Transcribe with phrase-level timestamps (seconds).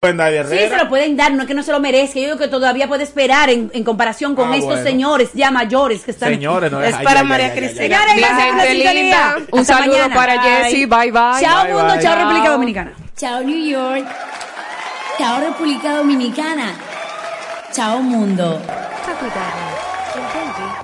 [0.00, 2.20] Sí, se lo pueden dar, no es que no se lo merezca.
[2.20, 4.84] Yo digo que todavía puede esperar en, en comparación con Ah, estos bueno.
[4.84, 6.28] señores ya mayores que están.
[6.28, 7.98] Señores, no es- Es para ay, María Cristina.
[8.06, 9.48] Señores.
[9.50, 10.14] Un saludo mañana.
[10.14, 10.86] para Jessy.
[10.86, 11.40] Bye, bye.
[11.40, 11.94] Chao, Bye, mundo.
[11.94, 12.00] bye.
[12.00, 12.16] Chao, Chao.
[12.28, 12.92] República Dominicana.
[13.16, 14.06] Chao New York.
[15.18, 16.74] Chao República Dominicana.
[17.72, 18.62] Chao mundo.
[18.68, 19.78] A cuidarnos.
[20.14, 20.68] El dengue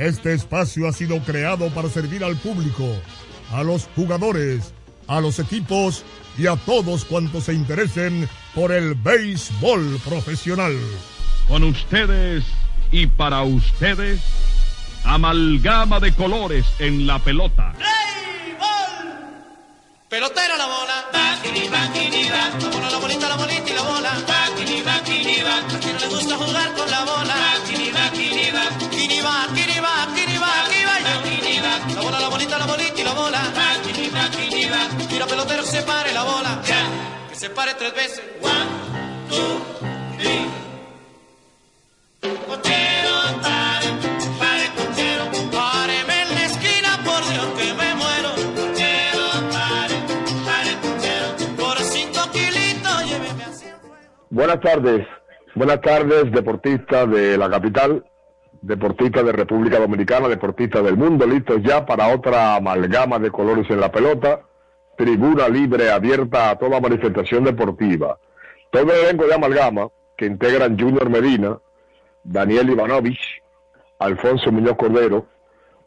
[0.00, 2.86] Este espacio ha sido creado para servir al público,
[3.52, 4.72] a los jugadores,
[5.06, 6.04] a los equipos
[6.38, 10.74] y a todos cuantos se interesen por el béisbol profesional.
[11.48, 12.44] Con ustedes
[12.90, 14.22] y para ustedes,
[15.04, 17.74] amalgama de colores en la pelota.
[20.08, 21.04] Pelotera la bola.
[21.12, 22.58] Bakini, bakini, ba.
[22.58, 24.12] La bola, la bolita, la bolita y la bola.
[24.26, 25.58] Bakini, bakini, ba.
[25.58, 27.39] A quien no le gusta jugar con la bola.
[35.70, 36.60] Se pare la bola.
[37.28, 38.22] Que se pare tres veces.
[38.42, 38.70] One,
[39.30, 39.54] two,
[40.18, 40.46] three.
[42.20, 43.88] Cochero, pare,
[44.40, 45.24] pare, cochero.
[45.52, 48.30] Páreme en la esquina, por Dios que me muero.
[48.58, 49.24] Cochero,
[49.56, 49.96] pare,
[50.48, 51.26] pare, cochero.
[51.56, 53.76] Por cinco kilitos, lléveme a cien.
[54.30, 55.06] Buenas tardes,
[55.54, 58.04] buenas tardes, deportistas de la capital,
[58.60, 63.80] deportistas de República Dominicana, deportistas del mundo, listos ya para otra amalgama de colores en
[63.80, 64.40] la pelota,
[65.00, 68.18] tribuna libre abierta a toda manifestación deportiva.
[68.70, 71.58] Todo el elenco de amalgama que integran Junior Medina,
[72.22, 73.42] Daniel Ivanovich,
[73.98, 75.24] Alfonso Muñoz Cordero,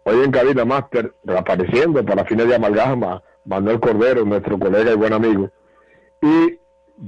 [0.03, 5.13] hoy en cabina máster, reapareciendo para fines de amalgama, Manuel Cordero, nuestro colega y buen
[5.13, 5.51] amigo,
[6.19, 6.57] y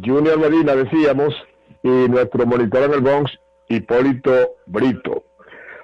[0.05, 1.33] Junior Medina, decíamos,
[1.81, 3.31] y nuestro monitor en el Bronx,
[3.67, 4.31] Hipólito
[4.67, 5.23] Brito.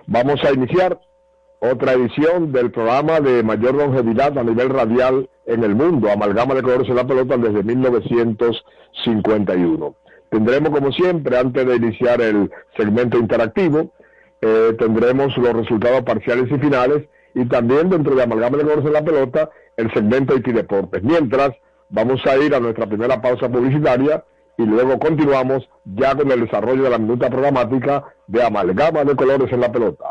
[0.06, 1.00] Vamos a iniciar
[1.62, 6.64] otra edición del programa de mayor longevidad a nivel radial en el mundo, Amalgama de
[6.64, 9.96] Colores en la Pelota desde 1951.
[10.30, 13.92] Tendremos, como siempre, antes de iniciar el segmento interactivo,
[14.42, 17.04] eh, tendremos los resultados parciales y finales
[17.36, 21.04] y también dentro de Amalgama de Colores en la Pelota, el segmento IT Deportes.
[21.04, 21.52] Mientras,
[21.90, 24.26] vamos a ir a nuestra primera pausa publicitaria
[24.58, 29.54] y luego continuamos ya con el desarrollo de la minuta programática de Amalgama de Colores
[29.54, 30.11] en la Pelota.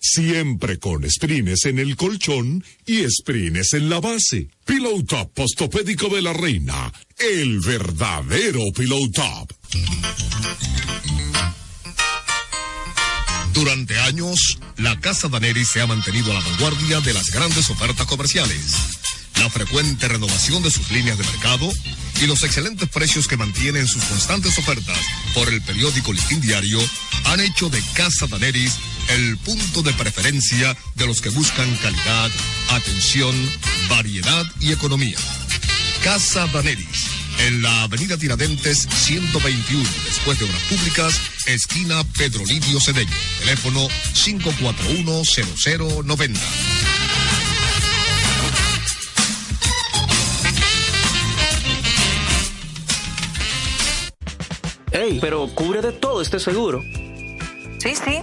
[0.00, 4.48] Siempre con sprines en el colchón y sprines en la base.
[4.64, 6.92] Pillow Top postopédico de la reina.
[7.18, 9.52] El verdadero Pillow Top.
[13.52, 18.06] Durante años, la Casa Daneri se ha mantenido a la vanguardia de las grandes ofertas
[18.06, 18.72] comerciales.
[19.40, 21.68] La frecuente renovación de sus líneas de mercado
[22.20, 24.98] y los excelentes precios que mantienen sus constantes ofertas
[25.34, 26.78] por el periódico Listín Diario
[27.24, 28.76] han hecho de Casa Daneris
[29.08, 32.30] el punto de preferencia de los que buscan calidad,
[32.70, 33.34] atención,
[33.88, 35.16] variedad y economía.
[36.04, 37.06] Casa Daneris,
[37.46, 43.10] en la avenida Tiradentes 121, después de Obras Públicas, esquina Pedro Livio Cedeño.
[43.40, 46.38] Teléfono 541-0090.
[54.92, 56.82] Ey, pero cubre de todo este seguro.
[57.78, 58.22] Sí, sí,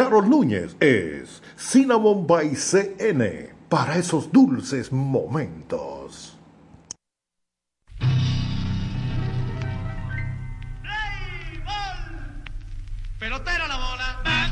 [0.00, 6.38] Carol Núñez es Cinnamon by CN para esos dulces momentos.
[13.18, 14.50] Pelotero la bola.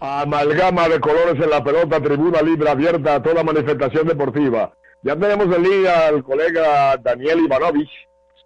[0.00, 4.72] Amalgama de colores en la pelota, tribuna libre abierta a toda manifestación deportiva.
[5.02, 7.90] Ya tenemos en línea al colega Daniel Ivanovich,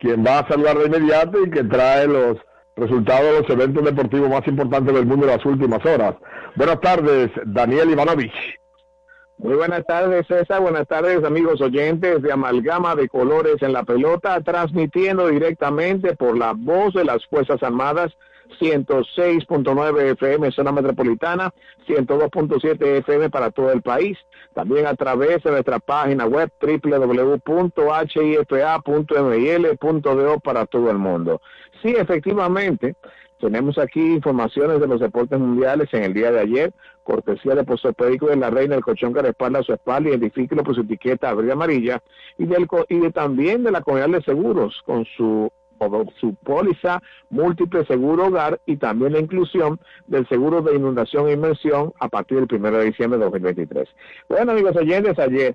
[0.00, 2.36] quien va a saludar de inmediato y que trae los
[2.76, 6.14] resultados de los eventos deportivos más importantes del mundo en las últimas horas.
[6.54, 8.34] Buenas tardes, Daniel Ivanovich.
[9.38, 10.62] Muy buenas tardes, César.
[10.62, 16.54] Buenas tardes, amigos oyentes de Amalgama de Colores en la Pelota, transmitiendo directamente por la
[16.56, 18.16] voz de las Fuerzas Armadas
[18.60, 21.52] 106.9 FM zona metropolitana,
[21.86, 24.18] 102.7 FM para todo el país.
[24.54, 27.50] También a través de nuestra página web www.hifa.mil.do
[30.40, 31.40] para todo el mundo.
[31.82, 32.94] Sí, efectivamente,
[33.40, 36.72] tenemos aquí informaciones de los deportes mundiales en el día de ayer,
[37.04, 40.80] cortesía de Postopédico de la Reina, el colchón que respalda su espalda, identifíquelo por su
[40.80, 42.02] etiqueta verde amarilla,
[42.38, 45.50] y, del, y de, también de la comunidad de seguros con su
[46.18, 51.92] su póliza múltiple seguro hogar y también la inclusión del seguro de inundación e inmersión
[52.00, 53.88] a partir del 1 de diciembre de 2023.
[54.28, 55.54] Bueno, amigos oyentes, ayer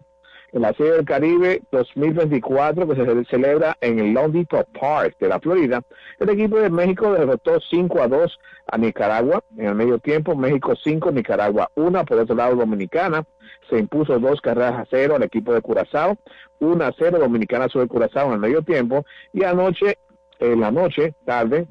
[0.54, 5.82] en la del Caribe 2024 que se celebra en el Depot Park de la Florida,
[6.20, 9.44] el equipo de México derrotó 5 a 2 a Nicaragua.
[9.58, 12.06] En el medio tiempo, México 5, Nicaragua 1.
[12.06, 13.24] Por otro lado, Dominicana
[13.70, 16.18] se impuso dos carreras a cero al equipo de Curazao,
[16.60, 19.06] 1 a 0 Dominicana sobre Curazao en el medio tiempo.
[19.34, 19.98] Y anoche,
[20.40, 21.68] en la noche, tarde,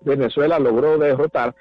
[0.00, 1.54] Venezuela logró derrotar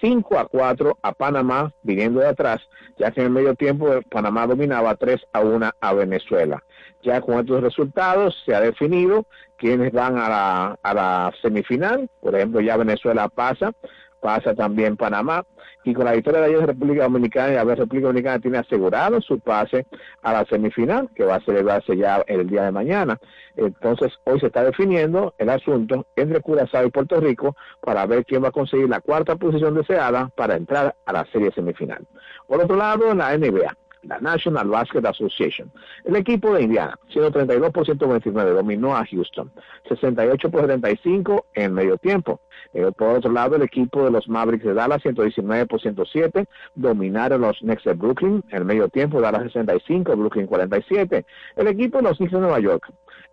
[0.00, 2.60] 5 a 4 a Panamá viniendo de atrás,
[2.98, 6.62] ya que en el medio tiempo Panamá dominaba 3 a 1 a Venezuela.
[7.02, 9.26] Ya con estos resultados se ha definido
[9.56, 13.72] quiénes van a la, a la semifinal, por ejemplo ya Venezuela pasa,
[14.20, 15.44] pasa también Panamá,
[15.82, 19.86] y con la victoria de ayer República Dominicana, la República Dominicana tiene asegurado su pase
[20.22, 23.18] a la semifinal, que va a celebrarse ya el día de mañana.
[23.56, 28.44] Entonces, hoy se está definiendo el asunto entre Curazao y Puerto Rico para ver quién
[28.44, 32.06] va a conseguir la cuarta posición deseada para entrar a la serie semifinal.
[32.46, 35.70] Por otro lado, la NBA, la National Basket Association.
[36.04, 39.50] El equipo de Indiana, 132 por 29, dominó a Houston,
[39.88, 42.40] 68 por 75 en medio tiempo.
[42.72, 47.40] Eh, por otro lado, el equipo de los Mavericks de Dallas, 119 por 107, dominaron
[47.40, 51.24] los Knicks de Brooklyn en medio tiempo, Dallas 65, Brooklyn 47.
[51.56, 52.92] El equipo de los Knicks de Nueva York,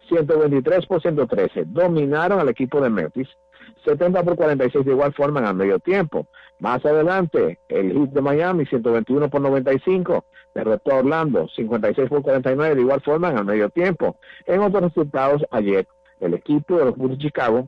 [0.09, 3.27] 123 por 113, dominaron al equipo de Memphis,
[3.85, 6.27] 70 por 46 de igual forma en el medio tiempo.
[6.59, 12.75] Más adelante, el Heat de Miami, 121 por 95, derrotó a Orlando, 56 por 49
[12.75, 14.17] de igual forma en el medio tiempo.
[14.45, 15.87] En otros resultados, ayer,
[16.19, 17.67] el equipo de los Bulls de Chicago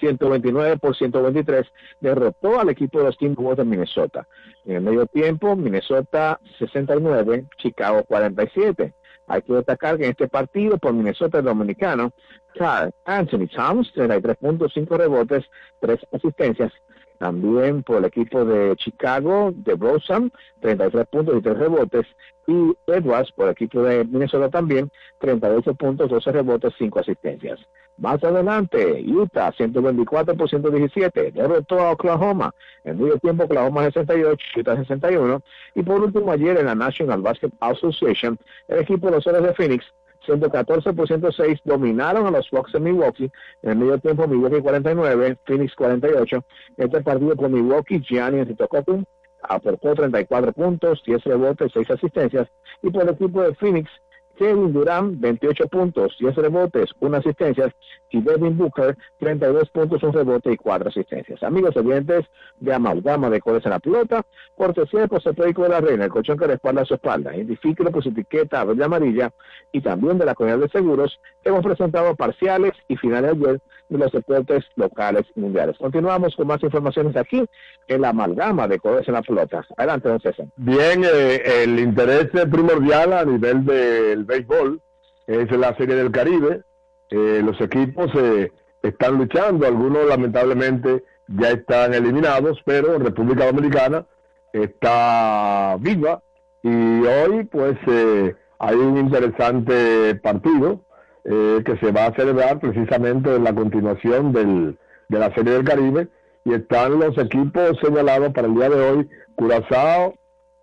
[0.00, 1.66] 129 por 123,
[2.00, 4.26] derrotó al equipo de los Timberwolves de Minnesota.
[4.64, 8.94] En el medio tiempo, Minnesota 69, Chicago 47.
[9.26, 12.12] Hay que destacar que en este partido por Minnesota dominicano,
[12.54, 15.44] Carl Anthony Towns, 33.5 rebotes,
[15.80, 16.72] 3 asistencias.
[17.18, 22.06] También por el equipo de Chicago, de Rosen, 33 puntos y 3 rebotes.
[22.46, 24.90] Y Edwards, por el equipo de Minnesota también,
[25.20, 27.60] 38 puntos, 12 rebotes, 5 asistencias.
[27.96, 32.52] Más adelante, Utah 124 por 117, derrotó a Oklahoma.
[32.82, 35.42] En medio tiempo, Oklahoma 68, Utah 61.
[35.76, 38.36] Y por último, ayer en la National Basketball Association,
[38.68, 39.86] el equipo de los Soles de Phoenix
[40.24, 43.30] 114 por 106 dominaron a los Fox de Milwaukee.
[43.62, 46.44] En el medio tiempo, Milwaukee 49, Phoenix 48.
[46.76, 49.08] Este partido por Milwaukee, Gianni Antetokounmpo
[49.48, 52.48] aportó 34 puntos, 10 rebotes, 6 asistencias.
[52.82, 53.90] Y por el equipo de Phoenix,
[54.36, 57.74] Kevin Durant, 28 puntos, 10 rebotes, 1 asistencia,
[58.10, 61.42] y Devin Booker, 32 puntos, 1 rebote y 4 asistencias.
[61.42, 62.24] Amigos oyentes
[62.60, 64.24] de Amalgama de Codes en la Pelota,
[64.54, 68.02] cortesía de José Perico de la Reina, el colchón que respalda su espalda, identifíquelo por
[68.02, 69.32] su etiqueta verde amarilla
[69.72, 74.12] y también de la comunidad de seguros, hemos presentado parciales y finales ayer de los
[74.12, 75.76] deportes locales y mundiales.
[75.78, 77.44] Continuamos con más informaciones aquí
[77.86, 79.64] en la Amalgama de Codes en la Pelota.
[79.76, 80.46] Adelante, don César.
[80.56, 84.80] Bien, eh, el interés primordial a nivel del béisbol
[85.26, 86.62] es la Serie del Caribe.
[87.10, 88.50] Eh, los equipos eh,
[88.82, 94.06] están luchando, algunos lamentablemente ya están eliminados, pero República Dominicana
[94.52, 96.22] está viva
[96.62, 100.80] y hoy pues eh, hay un interesante partido
[101.24, 104.78] eh, que se va a celebrar precisamente en la continuación del,
[105.08, 106.08] de la Serie del Caribe
[106.44, 110.14] y están los equipos señalados para el día de hoy, Curazao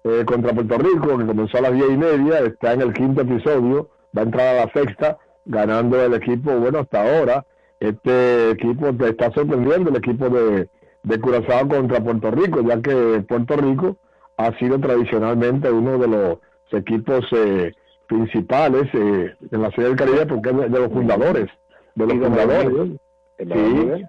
[0.04, 3.22] eh, contra Puerto Rico, que comenzó a las diez y media, está en el quinto
[3.22, 7.46] episodio, va a entrar a la sexta, ganando el equipo, bueno, hasta ahora,
[7.80, 10.70] este equipo te está sorprendiendo, el equipo de,
[11.04, 13.98] de Curazao contra Puerto Rico, ya que Puerto Rico
[14.38, 16.38] ha sido tradicionalmente uno de los
[16.72, 17.74] equipos eh,
[18.12, 21.48] principales eh, en la Serie del Caribe, porque es de, de los fundadores,
[21.96, 23.00] de los fundadores.
[23.38, 24.06] Sí,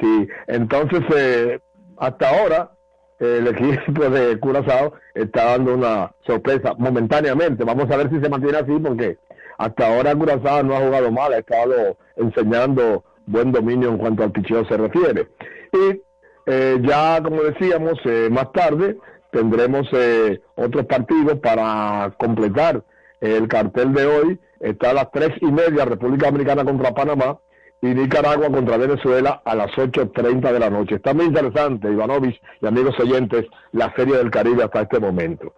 [0.00, 0.28] sí.
[0.46, 1.58] Entonces, eh,
[1.96, 2.70] hasta ahora,
[3.18, 7.64] el equipo de Curazao está dando una sorpresa momentáneamente.
[7.64, 9.16] Vamos a ver si se mantiene así, porque
[9.56, 14.32] hasta ahora Curazao no ha jugado mal, ha estado enseñando buen dominio en cuanto al
[14.32, 15.28] picheo se refiere.
[15.72, 16.02] Y
[16.44, 18.98] eh, ya, como decíamos, eh, más tarde
[19.30, 22.82] tendremos eh, otros partidos para completar
[23.20, 24.40] el cartel de hoy.
[24.60, 27.38] Está a las tres y media República Dominicana contra Panamá
[27.82, 30.96] y Nicaragua contra Venezuela a las 8.30 de la noche.
[30.96, 35.52] Está muy interesante, Ivanovich y amigos oyentes, la Serie del Caribe hasta este momento.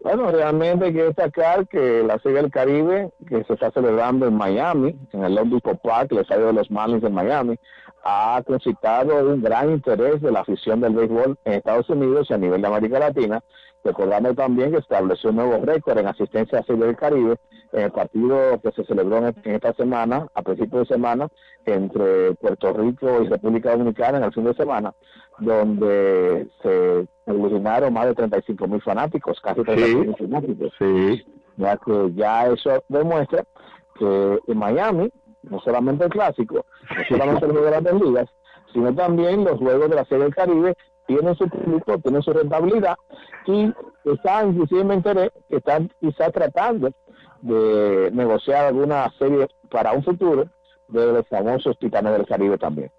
[0.00, 4.34] Bueno, realmente hay que destacar que la Serie del Caribe, que se está celebrando en
[4.34, 7.58] Miami, en el Depot Park, el estadio de los Marlins de Miami,
[8.04, 12.38] ha concitado un gran interés de la afición del béisbol en Estados Unidos y a
[12.38, 13.42] nivel de América Latina,
[13.84, 17.36] recordando también que estableció un nuevo récord en asistencia a Serie del Caribe
[17.72, 21.28] en el partido que se celebró en esta semana, a principios de semana,
[21.66, 24.94] entre Puerto Rico y República Dominicana en el fin de semana,
[25.38, 30.72] donde se aglutinaron más de 35 mil fanáticos, casi 35 mil fanáticos.
[30.78, 31.24] Sí.
[31.56, 33.44] Ya que ya eso demuestra
[33.98, 35.10] que en Miami,
[35.42, 38.28] no solamente el clásico, no solamente los juegos de las ligas,
[38.72, 40.74] sino también los juegos de la Serie del Caribe
[41.06, 42.96] tienen su público, tienen su rentabilidad
[43.46, 43.72] y
[44.04, 46.90] están, inclusive me enteré, que están quizás tratando
[47.42, 50.46] de negociar alguna serie para un futuro
[50.88, 52.90] de los famosos titanes del Caribe también.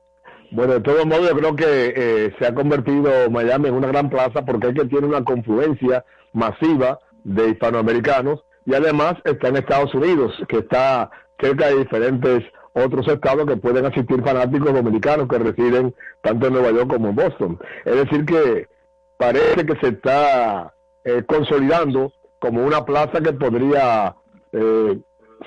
[0.51, 4.09] Bueno, de todos modos, yo creo que eh, se ha convertido Miami en una gran
[4.09, 9.93] plaza porque es que tiene una confluencia masiva de hispanoamericanos y además está en Estados
[9.95, 11.09] Unidos, que está
[11.39, 12.43] cerca de diferentes
[12.75, 17.15] otros estados que pueden asistir fanáticos dominicanos que residen tanto en Nueva York como en
[17.15, 17.60] Boston.
[17.86, 18.67] Es decir, que
[19.17, 24.15] parece que se está eh, consolidando como una plaza que podría,
[24.51, 25.00] eh,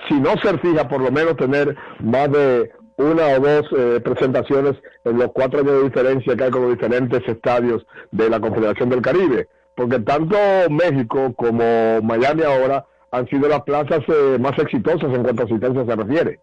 [0.08, 4.74] si no ser fija, por lo menos tener más de una o dos eh, presentaciones
[5.04, 8.88] en los cuatro años de diferencia que hay con los diferentes estadios de la Confederación
[8.88, 9.48] del Caribe.
[9.76, 10.36] Porque tanto
[10.70, 15.84] México como Miami ahora han sido las plazas eh, más exitosas en cuanto a asistencia
[15.84, 16.40] se refiere.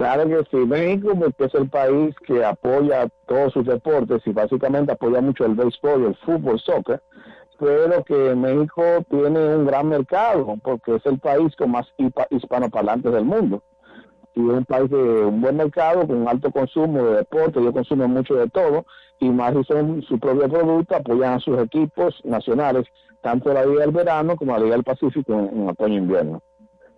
[0.00, 4.92] Claro que sí, México porque es el país que apoya todos sus deportes y básicamente
[4.92, 7.02] apoya mucho el béisbol, el fútbol, soccer,
[7.58, 11.86] pero que México tiene un gran mercado porque es el país con más
[12.30, 13.62] hispanoparlantes del mundo.
[14.34, 18.10] y es un país de un buen mercado, con alto consumo de deporte, ellos consumen
[18.10, 18.86] mucho de todo,
[19.18, 22.86] y más son su propio producto, apoyan a sus equipos nacionales,
[23.20, 26.42] tanto la Liga del Verano como la Liga del Pacífico en, en otoño e invierno.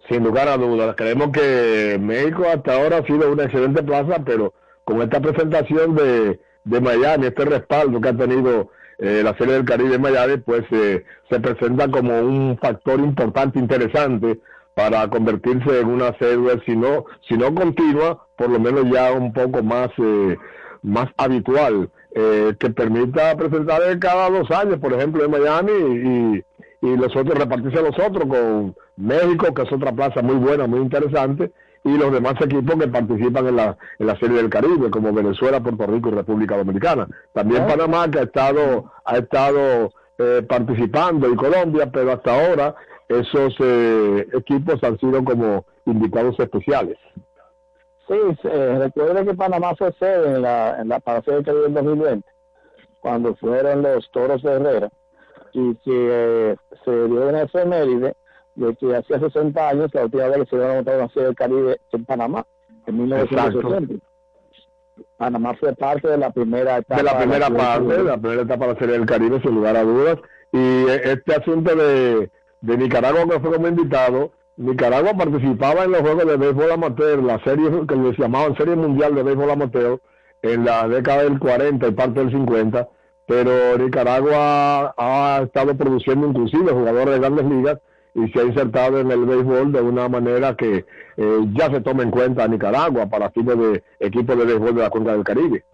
[0.08, 4.52] Sin lugar a dudas, creemos que México hasta ahora ha sido una excelente plaza, pero
[4.84, 9.64] con esta presentación de, de Miami, este respaldo que ha tenido eh, la Serie del
[9.64, 14.38] Caribe en Miami, pues eh, se presenta como un factor importante, interesante
[14.74, 19.32] para convertirse en una serie, si no, si no continua, por lo menos ya un
[19.32, 20.36] poco más, eh,
[20.82, 26.44] más habitual, eh, que permita presentar cada dos años, por ejemplo, en Miami y,
[26.82, 30.66] y los otros repartirse a los otros con México, que es otra plaza muy buena,
[30.66, 31.52] muy interesante,
[31.84, 35.60] y los demás equipos que participan en la, en la Serie del Caribe, como Venezuela,
[35.60, 37.06] Puerto Rico y República Dominicana.
[37.32, 42.74] También Panamá, que ha estado, ha estado eh, participando, y Colombia, pero hasta ahora
[43.08, 46.98] esos eh, equipos han sido como invitados especiales.
[48.08, 51.74] Sí, eh, recuerda que Panamá fue sede en la, en la Serie del Caribe del
[51.74, 52.28] 2020,
[53.00, 54.90] cuando fueron los Toros de Herrera,
[55.52, 56.08] y que
[56.52, 58.14] eh, se dio una efeméride
[58.54, 61.36] de que hacía 60 años la última vez que se había montado una serie del
[61.36, 62.46] Caribe en Panamá,
[62.86, 64.04] en 1960.
[65.16, 66.96] Panamá fue parte de la primera etapa.
[66.96, 69.76] de la primera parte, de la primera etapa de la Serie del Caribe, sin lugar
[69.76, 70.18] a dudas.
[70.52, 72.30] Y eh, este asunto de,
[72.60, 77.42] de Nicaragua, que fue como invitado, Nicaragua participaba en los Juegos de Béisbol Amateur, la
[77.42, 79.98] serie que les llamaban Serie Mundial de Béisbol Amateur,
[80.42, 82.88] en la década del 40 y parte del 50,
[83.26, 87.78] pero Nicaragua ha estado produciendo inclusive jugadores de grandes ligas
[88.14, 90.84] y se ha insertado en el béisbol de una manera que
[91.16, 94.90] eh, ya se toma en cuenta Nicaragua para fines de equipos de béisbol de la
[94.90, 95.64] cuenca del Caribe.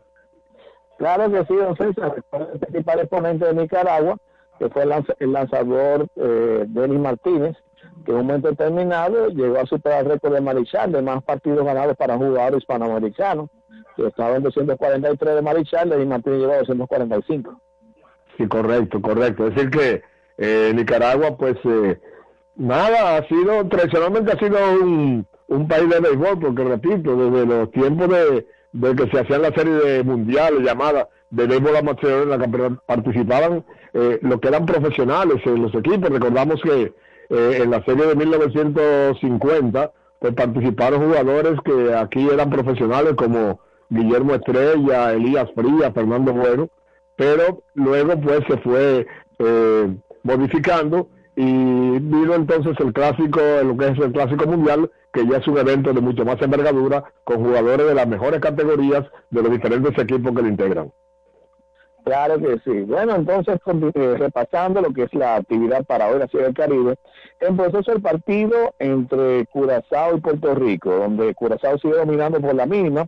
[0.98, 4.16] Claro que sí, don el principal exponente de Nicaragua,
[4.58, 7.56] que fue el, lanza- el lanzador eh, Denis Martínez,
[8.04, 11.64] que en un momento determinado llegó a superar el récord de Marichal de más partidos
[11.64, 13.48] ganados para jugadores hispanoamericanos,
[14.06, 17.60] estaba en 243 de Marichal, Denis Martínez llegó a 245.
[18.36, 19.46] Sí, correcto, correcto.
[19.46, 20.02] Es decir que
[20.38, 22.00] eh, Nicaragua, pues eh,
[22.56, 27.70] nada, ha sido, tradicionalmente ha sido un, un país de béisbol, porque repito, desde los
[27.72, 32.30] tiempos de, de que se hacían la serie de mundiales llamadas de béisbol amateur, en
[32.30, 36.10] la que participaban eh, los que eran profesionales en los equipos.
[36.10, 36.92] Recordamos que
[37.30, 44.34] eh, en la serie de 1950, pues participaron jugadores que aquí eran profesionales como Guillermo
[44.34, 46.68] Estrella, Elías Frías, Fernando Bueno,
[47.16, 49.06] pero luego pues se fue
[49.38, 55.38] eh, modificando y vino entonces el clásico, lo que es el clásico mundial, que ya
[55.38, 59.52] es un evento de mucho más envergadura, con jugadores de las mejores categorías de los
[59.52, 60.92] diferentes equipos que lo integran.
[62.04, 62.80] Claro que sí.
[62.82, 63.60] Bueno, entonces,
[63.94, 66.94] eh, repasando lo que es la actividad para hoy, la Serie del Caribe,
[67.38, 73.06] proceso el partido entre Curazao y Puerto Rico, donde Curazao sigue dominando por la mínima,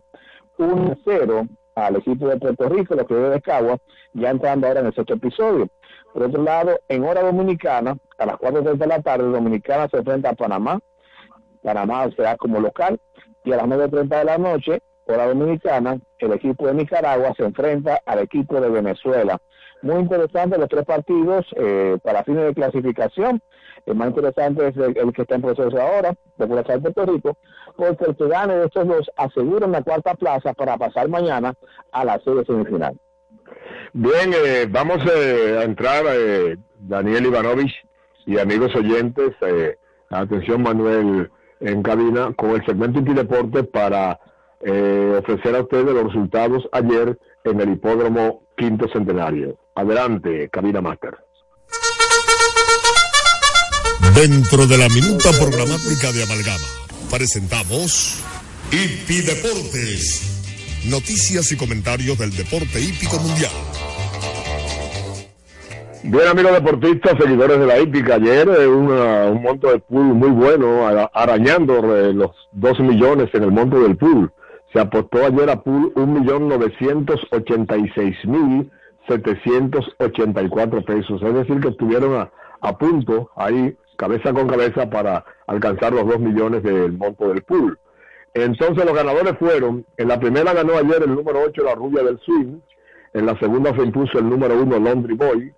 [0.63, 3.77] 1-0 al equipo de Puerto Rico, los que de Cagua,
[4.13, 5.67] ya entrando ahora en el sexto episodio.
[6.13, 10.29] Por otro lado, en hora dominicana, a las 4.30 de la tarde, Dominicana se enfrenta
[10.29, 10.79] a Panamá,
[11.63, 12.99] Panamá será como local,
[13.43, 17.99] y a las 9.30 de la noche, hora dominicana, el equipo de Nicaragua se enfrenta
[18.05, 19.39] al equipo de Venezuela.
[19.81, 23.41] Muy interesante los tres partidos eh, para fines de clasificación.
[23.85, 27.37] El más interesante es el, que está en proceso ahora, de Puerto Rico,
[27.75, 31.55] porque el que gane de estos dos asegura la cuarta plaza para pasar mañana
[31.91, 32.95] a la serie semifinal.
[33.93, 37.73] Bien, eh, vamos eh, a entrar, eh, Daniel Ivanovich
[38.25, 39.77] y amigos oyentes, eh,
[40.09, 44.19] atención Manuel en cabina, con el segmento Intideporte para
[44.61, 49.57] eh, ofrecer a ustedes los resultados ayer en el hipódromo Quinto Centenario.
[49.75, 51.17] Adelante, cabina master.
[54.15, 56.67] Dentro de la minuta programática de Amalgama,
[57.09, 58.21] presentamos
[58.71, 60.27] Hipi Deportes.
[60.89, 63.51] Noticias y comentarios del deporte hípico mundial.
[66.03, 70.29] Bien, amigos deportistas, seguidores de la hípica, ayer eh, una- un monto de pool muy
[70.29, 74.33] bueno, ara- arañando eh, los 2 millones en el monto del pool.
[74.73, 75.93] Se apostó ayer a pool
[79.19, 85.93] 1.986.784 pesos, es decir, que estuvieron a, a punto ahí, cabeza con cabeza, para alcanzar
[85.93, 87.77] los 2 millones del monto del pool.
[88.33, 92.19] Entonces los ganadores fueron, en la primera ganó ayer el número 8, la rubia del
[92.19, 92.59] swing,
[93.13, 95.53] en la segunda se impuso el número 1, Laundry Boy,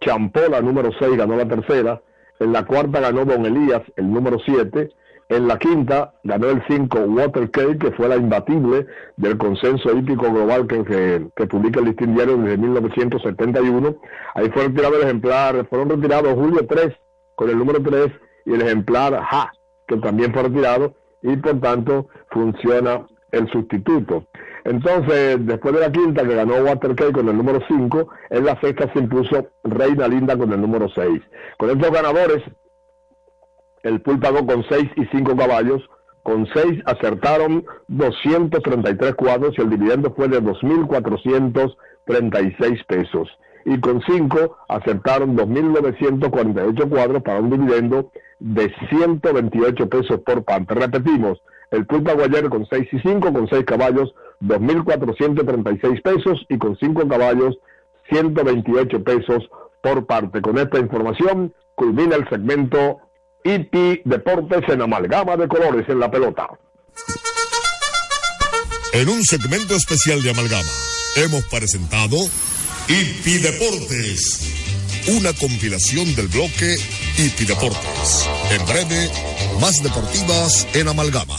[0.00, 2.02] Champola, número 6, ganó la tercera.
[2.38, 4.90] En la cuarta ganó Don Elías, el número 7.
[5.28, 8.86] En la quinta ganó el 5, Water Cake, que fue la imbatible
[9.18, 13.96] del consenso hípico global que, publica el listín diario desde 1971.
[14.34, 16.94] Ahí fue retirado el ejemplar, fueron retirados Julio 3
[17.34, 18.08] con el número 3
[18.46, 19.52] y el ejemplar Ja,
[19.86, 24.24] que también fue retirado y por tanto funciona el sustituto.
[24.64, 28.90] Entonces, después de la quinta que ganó Waterkey con el número 5, en la sexta
[28.94, 31.20] se impuso Reina Linda con el número 6.
[31.58, 32.42] Con estos ganadores,
[33.82, 35.82] el pool pagó con 6 y 5 caballos,
[36.22, 43.28] con 6 acertaron 233 cuadros y el dividendo fue de 2.436 pesos.
[43.64, 50.74] Y con 5 acertaron 2.948 cuadros para un dividendo de 128 pesos por parte.
[50.74, 56.76] Repetimos, el Club Aguayer con 6 y 5, con 6 caballos, 2.436 pesos y con
[56.76, 57.58] 5 caballos,
[58.10, 59.50] 128 pesos
[59.82, 60.40] por parte.
[60.40, 63.00] Con esta información culmina el segmento
[63.44, 66.46] IP Deportes en amalgama de colores en la pelota.
[68.92, 70.70] En un segmento especial de Amalgama,
[71.16, 72.16] hemos presentado
[72.88, 76.76] IP Deportes, una compilación del bloque
[77.18, 78.28] IP Deportes.
[78.50, 79.10] En breve,
[79.60, 81.36] más deportivas en Amalgama.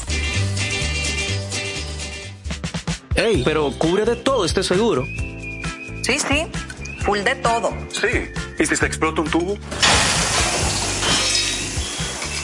[3.16, 5.06] Ey, pero cubre de todo este seguro.
[6.04, 6.48] Sí, sí,
[7.04, 7.74] full de todo.
[7.92, 8.08] Sí.
[8.58, 9.58] ¿Y si se explota un tubo?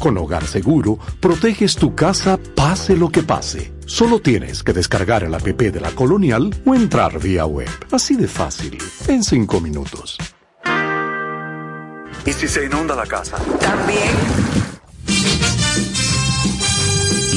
[0.00, 3.70] Con Hogar Seguro, proteges tu casa pase lo que pase.
[3.84, 7.68] Solo tienes que descargar el app de la Colonial o entrar vía web.
[7.92, 10.16] Así de fácil, en 5 minutos.
[12.24, 13.36] ¿Y si se inunda la casa?
[13.60, 14.16] También.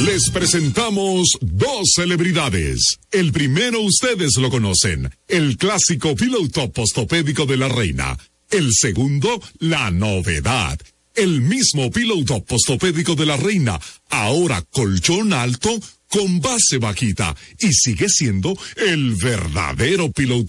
[0.06, 2.98] Les presentamos dos celebridades.
[3.12, 8.18] El primero ustedes lo conocen, el clásico Pillow Top postopédico de la reina.
[8.50, 10.80] El segundo, la novedad.
[11.16, 15.70] El mismo Pillow Top postopédico de la reina, ahora colchón alto
[16.10, 20.46] con base bajita y sigue siendo el verdadero Pillow.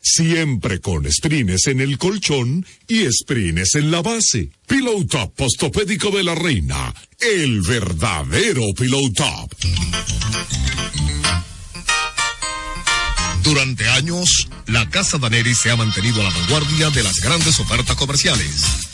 [0.00, 4.50] Siempre con sprines en el colchón y sprines en la base.
[4.68, 6.94] Pillow Top postopédico de la reina.
[7.18, 9.52] El verdadero Pillow Top.
[13.42, 17.96] Durante años, la Casa Daneri se ha mantenido a la vanguardia de las grandes ofertas
[17.96, 18.93] comerciales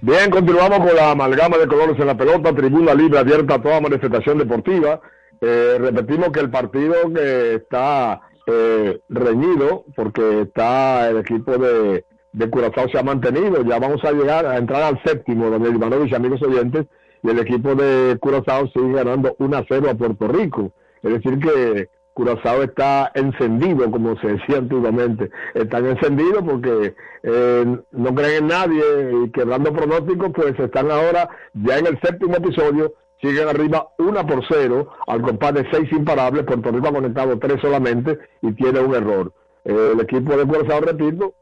[0.00, 3.80] Bien, continuamos con la amalgama de colores en la pelota, tribuna libre abierta a toda
[3.80, 5.00] manifestación deportiva.
[5.40, 12.50] Eh, repetimos que el partido que está eh, reñido, porque está el equipo de, de
[12.50, 16.42] Curazao se ha mantenido, ya vamos a llegar a entrar al séptimo, donde Ivanovich, amigos
[16.42, 16.84] oyentes,
[17.22, 20.72] y el equipo de Curazao sigue ganando 1 a 0 a Puerto Rico.
[21.02, 25.30] Es decir, que Curazao está encendido, como se decía antiguamente.
[25.54, 28.82] Están encendidos porque eh, no creen en nadie
[29.24, 34.44] y quebrando pronósticos, pues están ahora ya en el séptimo episodio, siguen arriba 1 por
[34.48, 36.44] 0 al compás de 6 imparables.
[36.44, 39.32] Puerto Rico ha conectado 3 solamente y tiene un error.
[39.64, 41.34] Eh, el equipo de Curazao, repito,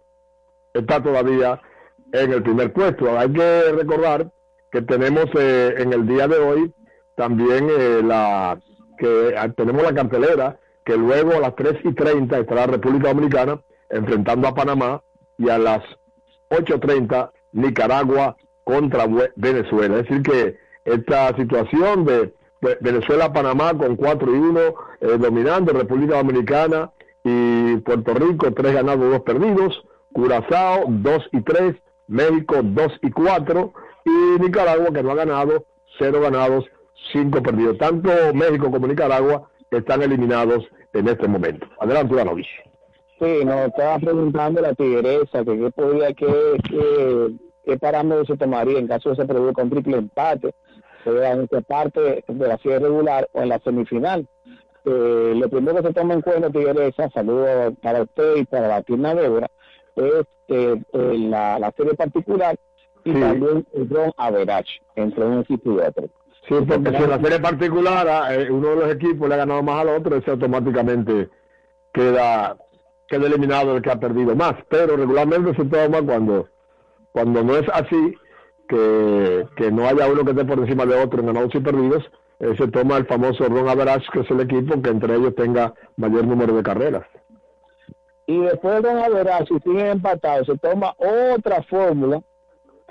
[0.72, 1.60] está todavía
[2.12, 3.18] en el primer puesto.
[3.18, 4.30] Hay que recordar
[4.70, 6.74] que tenemos eh, en el día de hoy
[7.14, 8.58] también eh, la
[8.98, 13.60] que ah, tenemos la cartelera que luego a las 3 y 30 estará República Dominicana
[13.90, 15.02] enfrentando a Panamá
[15.38, 15.82] y a las
[16.50, 19.98] 8.30 Nicaragua contra Venezuela.
[19.98, 24.74] Es decir que esta situación de de Venezuela-Panamá con 4 y 1 eh,
[25.18, 26.92] dominando, República Dominicana
[27.24, 31.74] y Puerto Rico 3 ganados, 2 perdidos, Curazao 2 y 3,
[32.06, 33.72] México 2 y 4
[34.04, 35.64] y Nicaragua que no ha ganado,
[35.98, 36.64] 0 ganados,
[37.12, 37.78] 5 perdidos.
[37.78, 41.66] Tanto México como Nicaragua están eliminados en este momento.
[41.80, 42.46] Adelante, Ivanovic.
[43.18, 46.26] Sí, nos estaba preguntando la tigresa que qué podía, qué,
[46.68, 47.32] qué,
[47.64, 50.54] qué parámetros se tomaría en caso de se produzca un triple empate.
[51.04, 54.26] sea en esta parte de la serie regular o en la semifinal.
[54.84, 58.82] Eh, lo primero que se toma en cuenta, Tigresa, saludo para usted y para la
[58.82, 59.48] tienda Débora,
[59.94, 62.56] es eh, eh, la, la serie particular
[63.04, 66.08] y también el ron average entre un equipo y otro.
[66.48, 69.38] Sí, porque si en la serie particular ah, eh, uno de los equipos le ha
[69.38, 71.30] ganado más al otro, ese automáticamente
[71.92, 72.56] queda,
[73.08, 74.54] queda eliminado el que ha perdido más.
[74.68, 76.48] Pero regularmente se toma cuando,
[77.12, 78.14] cuando no es así,
[78.68, 82.02] que, que no haya uno que esté por encima de otro en ganados y perdidos,
[82.40, 85.72] eh, se toma el famoso Ron Average, que es el equipo que entre ellos tenga
[85.96, 87.06] mayor número de carreras.
[88.26, 92.22] Y después de un average, si siguen empatados, se toma otra fórmula,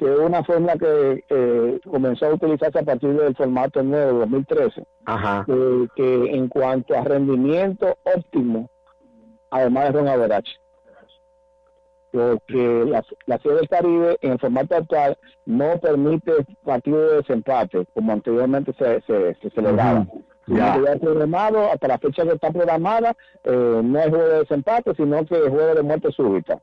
[0.01, 4.19] que es una fórmula que eh, comenzó a utilizarse a partir del formato nuevo de
[4.21, 5.45] 2013, Ajá.
[5.45, 8.67] que, que en cuanto a rendimiento óptimo,
[9.51, 10.53] además de Ron Average.
[12.11, 16.31] Porque la, la Serie del Caribe en el formato actual no permite
[16.65, 20.07] partido de desempate, como anteriormente se, se, se celebraba.
[20.47, 20.81] Ya.
[20.83, 25.23] ya programado, hasta la fecha que está programada, eh, no es juego de desempate, sino
[25.27, 26.59] que es juego de muerte súbita.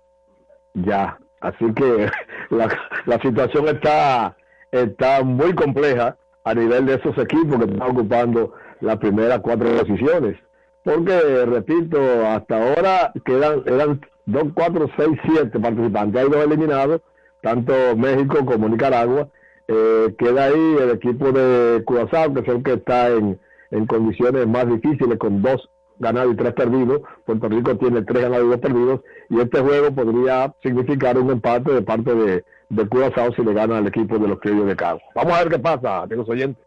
[0.75, 2.11] Ya, así que
[2.51, 2.69] la,
[3.07, 4.37] la situación está,
[4.71, 10.37] está muy compleja a nivel de esos equipos que están ocupando las primeras cuatro posiciones.
[10.83, 16.23] Porque, repito, hasta ahora quedan eran 2, 4, 6, 7 participantes.
[16.23, 17.01] Hay dos eliminados,
[17.43, 19.29] tanto México como Nicaragua.
[19.67, 23.39] Eh, queda ahí el equipo de Curazao, que es el que está en,
[23.71, 25.69] en condiciones más difíciles, con dos
[25.99, 27.03] ganados y tres perdidos.
[27.25, 29.01] Puerto Rico tiene tres ganados y dos perdidos.
[29.31, 33.79] Y este juego podría significar un empate de parte de, de Curazao si le gana
[33.79, 35.01] al equipo de los criollos de Cabo.
[35.15, 36.65] Vamos a ver qué pasa, amigos oyentes.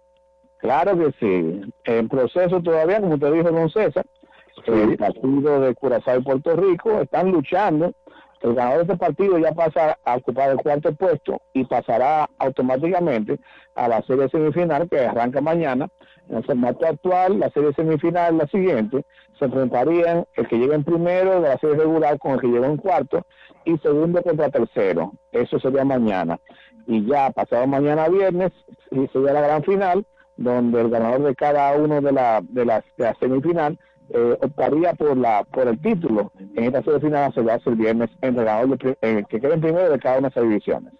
[0.58, 1.74] Claro que sí.
[1.86, 4.06] En proceso todavía, como te dijo don César,
[4.68, 7.94] el partido de Curazao y Puerto Rico están luchando.
[8.42, 13.40] El ganador de este partido ya pasa a ocupar el cuarto puesto y pasará automáticamente
[13.76, 15.90] a la serie semifinal que arranca mañana.
[16.28, 19.06] En el formato actual, la serie semifinal la siguiente.
[19.38, 22.68] Se enfrentarían el que llegue en primero de la serie regular con el que llega
[22.68, 23.26] en cuarto
[23.66, 25.14] y segundo contra tercero.
[25.32, 26.40] Eso sería mañana.
[26.88, 28.52] Y ya pasado mañana viernes
[28.90, 30.06] y sería la gran final
[30.38, 33.78] donde el ganador de cada uno de la de la, de la semifinal
[34.14, 36.32] eh, optaría por la por el título.
[36.56, 39.24] En esta serie final se va a hacer el viernes entre el ganador de eh,
[39.30, 40.94] que quede en primero de cada una de esas divisiones.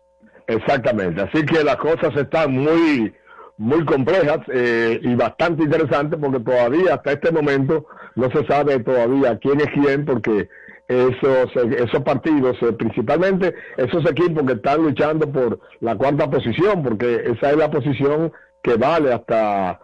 [0.48, 3.14] Exactamente, así que las cosas están muy
[3.58, 9.38] muy complejas eh, y bastante interesantes porque todavía hasta este momento no se sabe todavía
[9.38, 10.50] quién es quién porque
[10.88, 17.24] esos esos partidos, eh, principalmente esos equipos que están luchando por la cuarta posición, porque
[17.26, 19.80] esa es la posición que vale hasta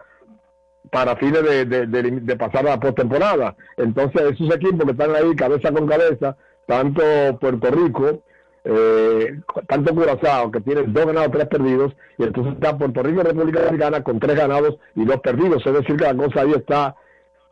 [0.90, 3.54] para fines de, de, pasar a la postemporada.
[3.76, 7.02] Entonces, esos equipos que están ahí cabeza con cabeza, tanto
[7.40, 8.22] Puerto Rico,
[8.64, 13.24] eh, tanto Curazao, que tiene dos ganados, tres perdidos, y entonces está Puerto Rico y
[13.24, 15.66] República Dominicana con tres ganados y dos perdidos.
[15.66, 16.94] Es decir, que la cosa ahí está,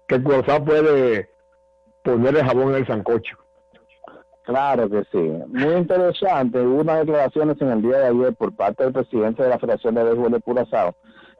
[0.06, 1.30] que Curazao puede
[2.02, 3.36] poner el jabón en el sancocho.
[4.42, 5.18] Claro que sí.
[5.48, 6.60] Muy interesante.
[6.60, 9.96] Hubo unas declaraciones en el día de ayer por parte del presidente de la Federación
[9.96, 10.94] de Béisbol de Curazao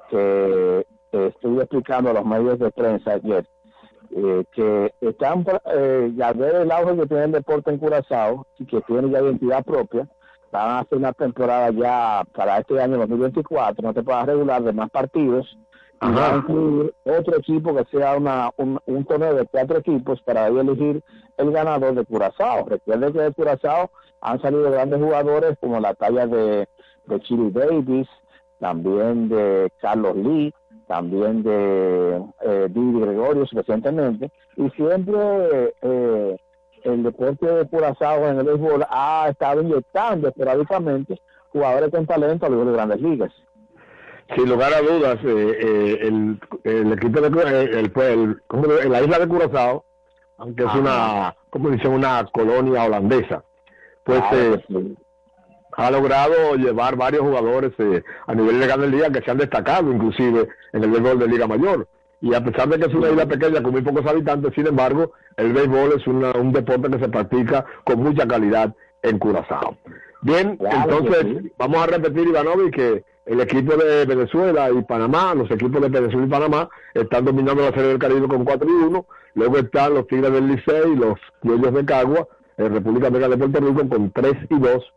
[0.09, 3.47] que eh, estuve explicando a los medios de prensa ayer
[4.11, 8.67] eh, que están eh, ya ver el auge que tiene el deporte en Curazao y
[8.67, 10.09] que tiene ya identidad propia.
[10.53, 14.73] Van a hacer una temporada ya para este año 2024, no te puedas regular de
[14.73, 15.59] más partidos
[16.01, 20.21] y va a incluir otro equipo que sea una, un, un torneo de cuatro equipos
[20.23, 21.03] para ahí elegir
[21.37, 22.67] el ganador de Curazao.
[22.67, 26.69] Recuerden que de Curazao han salido grandes jugadores como la talla de,
[27.07, 28.09] de Chili Davis,
[28.61, 30.55] también de Carlos Lee,
[30.87, 36.37] también de eh, Didi Gregorius recientemente, y siempre eh,
[36.85, 41.21] el deporte de Curazao en el béisbol ha estado inyectando esporádicamente
[41.51, 43.33] jugadores con talento a los de grandes ligas.
[44.35, 48.67] Sin lugar a dudas, eh, eh, el, el equipo de eh, el, pues, el- ¿cómo
[48.67, 49.85] le- en la isla de Curazao,
[50.39, 53.43] aunque es una, como dicen, una colonia holandesa,
[54.05, 54.97] pues Claro eh, que sí.
[55.77, 59.93] Ha logrado llevar varios jugadores eh, a nivel de Grandes Ligas que se han destacado
[59.93, 61.87] inclusive en el béisbol de Liga Mayor.
[62.21, 65.13] Y a pesar de que es una isla pequeña con muy pocos habitantes, sin embargo,
[65.37, 69.77] el béisbol es una- un deporte que se practica con mucha calidad en Curazao.
[70.23, 71.53] Bien, Claro entonces sí.
[71.59, 76.27] vamos a repetir, Ivanovi, que el equipo de Venezuela y Panamá, los equipos de Venezuela
[76.27, 79.05] y Panamá, están dominando la Serie del Caribe con 4 y 1.
[79.35, 83.49] Luego están los Tigres del Licey y los Criollos de Cagua, en República Dominicana de
[83.49, 84.93] Puerto Rico, con 3 y 2.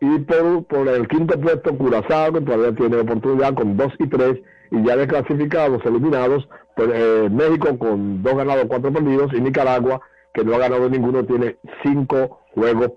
[0.00, 4.38] Y por, por el quinto puesto, Curazao, que todavía tiene oportunidad con 2 y 3.
[4.72, 9.32] Y ya desclasificados, eliminados, pues, eh, México con 2 ganados, 4 perdidos.
[9.34, 10.00] Y Nicaragua,
[10.32, 12.92] que no ha ganado ninguno, tiene 5 juegos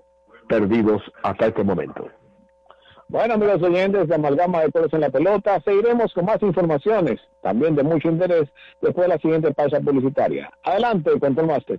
[0.48, 2.08] perdidos hasta este momento.
[3.08, 7.76] Bueno, amigos oyentes de Amalgama de Todos en la Pelota, seguiremos con más informaciones, también
[7.76, 8.48] de mucho interés,
[8.80, 10.50] después de la siguiente pausa publicitaria.
[10.64, 11.78] Adelante, Control Master.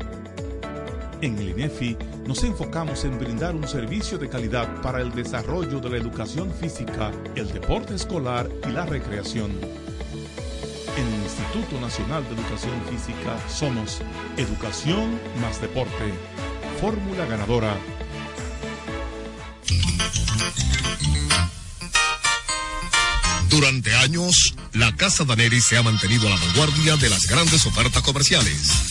[1.21, 5.89] En el INEFI nos enfocamos en brindar un servicio de calidad para el desarrollo de
[5.91, 9.51] la educación física, el deporte escolar y la recreación.
[10.97, 14.01] En el Instituto Nacional de Educación Física somos
[14.35, 16.11] Educación más Deporte.
[16.81, 17.77] Fórmula ganadora.
[23.47, 28.01] Durante años, la Casa Daneri se ha mantenido a la vanguardia de las grandes ofertas
[28.01, 28.90] comerciales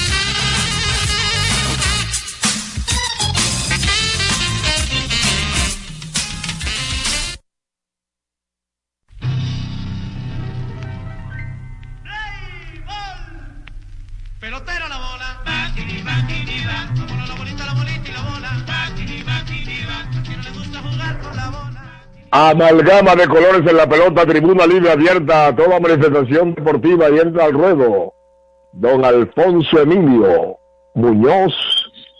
[22.31, 27.43] Amalgama de colores en la pelota, tribuna libre abierta a toda manifestación deportiva y entra
[27.45, 28.13] al ruedo.
[28.71, 30.57] Don Alfonso Emilio
[30.93, 31.53] Muñoz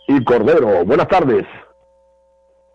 [0.09, 0.83] y Cordero.
[0.83, 1.45] Buenas tardes.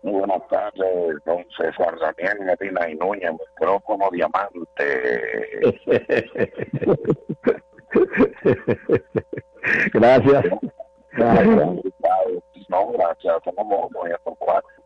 [0.01, 5.75] Muy buenas tardes, don César Daniel Medina y Núñez, micrófono diamante.
[9.93, 10.45] Gracias.
[11.11, 11.57] Gracias.
[12.69, 14.76] No, gracias, somos muy cuatro.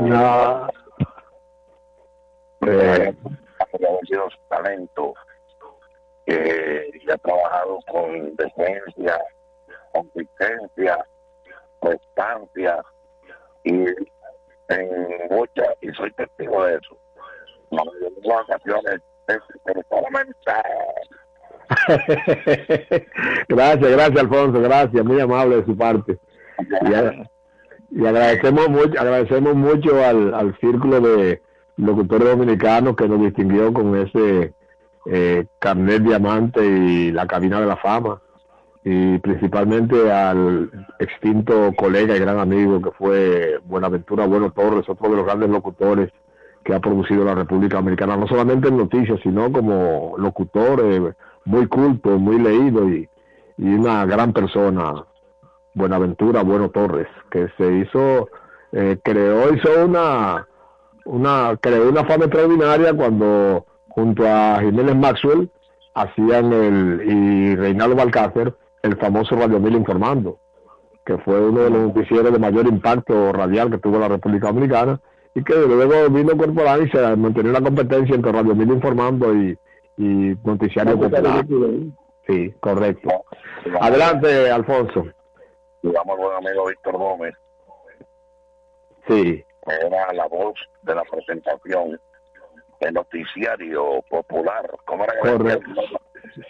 [0.00, 0.68] No.
[2.66, 3.14] Eh,
[4.06, 5.14] sido su talento,
[6.26, 9.18] que y ha trabajado con decencia,
[9.92, 11.06] consistencia,
[11.80, 12.82] constancia
[13.64, 13.84] y
[14.68, 14.88] en
[15.30, 16.96] muchas, y soy testigo de eso.
[17.70, 19.00] Mayoría de las ocasiones,
[19.64, 19.82] pero
[23.48, 26.18] gracias, gracias Alfonso, gracias, muy amable de su parte.
[27.94, 31.42] Y agradecemos mucho, agradecemos mucho al, al círculo de
[31.76, 34.54] locutores dominicanos que nos distinguió con ese
[35.06, 38.20] eh, carnet diamante y la cabina de la fama.
[38.84, 45.16] Y principalmente al extinto colega y gran amigo que fue Buenaventura Bueno Torres, otro de
[45.16, 46.10] los grandes locutores
[46.64, 51.12] que ha producido la República Dominicana, no solamente en noticias, sino como locutor eh,
[51.44, 53.08] muy culto, muy leído y,
[53.58, 55.04] y una gran persona,
[55.74, 58.28] Buenaventura Bueno Torres, que se hizo,
[58.72, 60.46] eh, creó, hizo una,
[61.04, 65.50] una, creó una fama extraordinaria cuando junto a Jiménez Maxwell
[65.94, 70.38] hacían el, y Reinaldo Balcácer el famoso Radio Mil Informando,
[71.04, 75.00] que fue uno de los noticieros de mayor impacto radial que tuvo la República Dominicana
[75.34, 79.56] y que luego vino Corporal y se mantenía una competencia entre Radio Mil Informando y,
[79.96, 81.46] y Noticiario Popular.
[82.26, 83.08] Sí, correcto.
[83.80, 85.06] Adelante, Alfonso.
[85.82, 87.34] Digamos, buen amigo Víctor Gómez,
[89.08, 92.00] Sí, era la voz de la presentación
[92.80, 94.70] del noticiario popular.
[94.84, 95.70] ¿Cómo era correcto.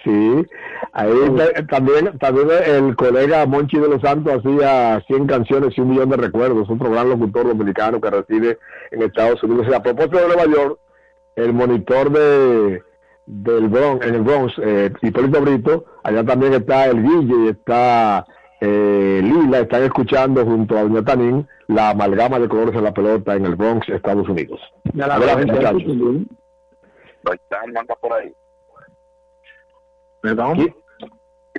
[0.05, 0.47] Sí,
[0.93, 5.91] ahí ta- también, también el colega Monchi de los Santos hacía 100 canciones y un
[5.91, 8.59] millón de recuerdos, otro gran locutor dominicano que reside
[8.91, 9.67] en Estados Unidos.
[9.71, 10.79] Y a propósito de Nueva York,
[11.37, 12.83] el monitor de
[13.25, 18.27] del Bronx, en el Bronx, eh, Hipólito Brito, allá también está el Guille y está
[18.65, 23.35] eh, Lila, están escuchando junto a Doña Tanín la amalgama de colores en la pelota
[23.35, 24.61] en el Bronx, Estados Unidos.
[25.01, 25.83] Adelante, muchachos.
[27.33, 28.33] Están anda por ahí.
[30.23, 30.75] ¿Qui-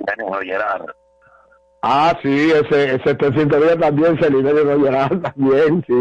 [0.06, 0.86] Tenemos a Gerard.
[1.82, 5.92] Ah, sí, ese, ese está en sintonía también, Celine de Gerard también, sí,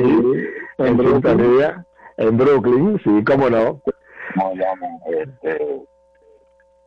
[0.77, 1.85] en sintonía,
[2.17, 3.81] en Brooklyn, sí, cómo no.
[4.35, 4.91] ¿Cómo llaman?
[5.07, 5.83] Este,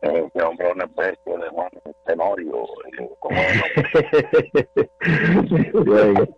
[0.01, 1.49] este hombre, una especie de
[2.05, 2.63] Tenorio.
[2.99, 4.87] eh, ¿Cómo es?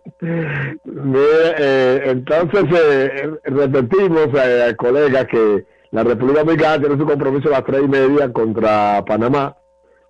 [0.84, 7.52] Mire, eh, entonces, eh, repetimos, eh, colegas, que la República Dominicana tiene su compromiso a
[7.52, 9.56] las tres y media contra Panamá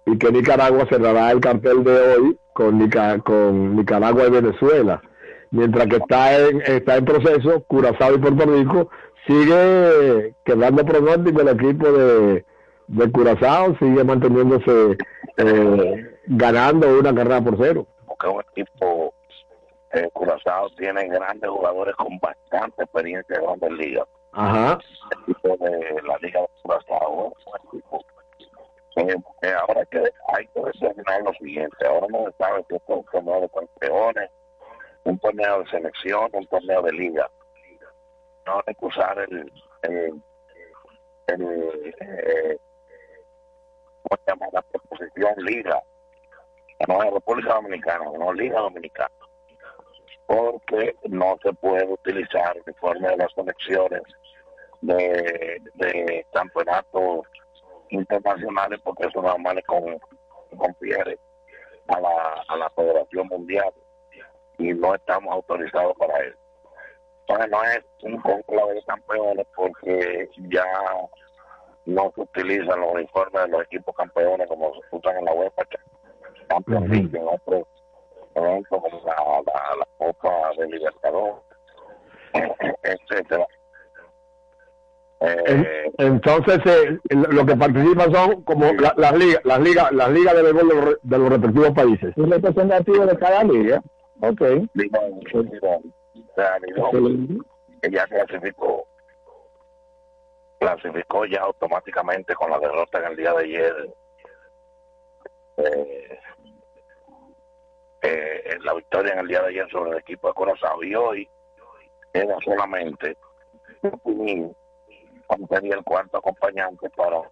[0.07, 5.01] y que Nicaragua cerrará el cartel de hoy con, Nica- con Nicaragua y Venezuela.
[5.53, 8.91] Mientras que está en, está en proceso, Curazao y Puerto Rico
[9.27, 12.45] sigue quedando pronóstico el equipo de,
[12.91, 14.99] de Curazao, sigue manteniéndose
[15.37, 17.87] eh, ganando una carrera por cero.
[18.07, 19.15] Porque un equipo,
[19.93, 24.07] eh, Curazao tiene grandes jugadores con bastante experiencia en grandes ligas.
[24.33, 24.79] Ajá.
[25.11, 27.35] El equipo de la Liga de Curazao
[28.97, 29.99] eh, ahora que
[30.35, 33.49] hay que determinar lo siguiente, ahora no se sabe si esto es un torneo de
[33.49, 34.31] campeones,
[35.05, 37.31] un torneo de selección, un torneo de liga.
[38.47, 40.23] No hay que usar el, el,
[41.29, 42.59] el, eh,
[44.53, 45.83] la preposición liga,
[46.89, 49.15] no es República Dominicana, no Liga Dominicana,
[50.27, 54.03] porque no se puede utilizar el informe de las conexiones
[54.81, 57.27] de, de campeonatos
[57.91, 59.99] internacionales porque eso normal con,
[60.57, 61.19] confiere
[61.89, 63.73] a la, a la Federación Mundial
[64.59, 66.39] y no estamos autorizados para eso.
[67.21, 70.65] Entonces no es un conclave de campeones porque ya
[71.91, 75.63] no se utilizan los uniformes de los equipos campeones como se usan en la UEFA
[76.49, 77.67] Champions League, en otros
[78.35, 81.35] eventos como la, la, la Copa de Libertadores,
[82.83, 83.47] etcétera.
[85.21, 85.67] En-
[85.99, 90.43] Entonces, eh, lo que participan son como la- las ligas, las ligas, las ligas de
[90.43, 92.17] béisbol de los, de los respectivos países.
[92.17, 93.83] Un representativo de cada liga.
[94.23, 94.41] Ok.
[94.75, 95.95] Limón, Limón.
[96.15, 97.47] O sea, Limón,
[97.83, 98.87] que ya clasificó,
[100.61, 103.95] clasificó ya automáticamente con la derrota en el día de ayer.
[105.57, 106.21] Eh,
[108.03, 111.29] eh, la victoria en el día de ayer sobre el equipo de Corazón y hoy
[112.13, 113.17] queda solamente
[115.49, 117.31] sería el cuarto acompañante para al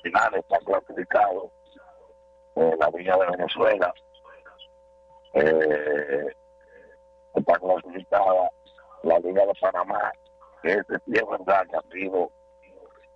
[0.00, 1.50] final está clasificado
[2.56, 3.94] eh, la Villa de Venezuela
[5.34, 6.26] eh,
[7.34, 8.50] está clasificada
[9.02, 10.12] la Liga de Panamá,
[10.62, 12.30] que este sí es verdad que ha sido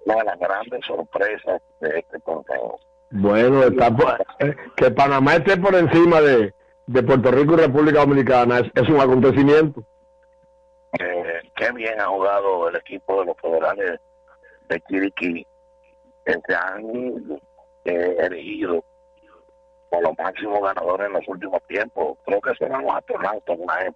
[0.07, 2.79] una de las grandes sorpresas de este torneo.
[3.11, 6.55] Bueno, está por- eh, que Panamá esté por encima de,
[6.87, 9.83] de Puerto Rico y República Dominicana es, es un acontecimiento.
[10.99, 14.01] Eh, qué bien ha jugado el equipo de los federales
[14.69, 15.47] de Chiriquí,
[16.25, 17.41] que se han
[17.85, 18.85] eh, elegido
[19.91, 22.19] como los máximos ganadores en los últimos tiempos.
[22.25, 23.91] Creo que serán los astronautas una época.